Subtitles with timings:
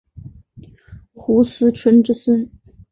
[1.13, 2.49] 斛斯椿之孙。